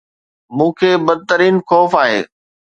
مون 0.55 0.69
کي 0.79 0.91
بدترين 1.05 1.55
خوف 1.67 1.91
آهي 2.01 2.19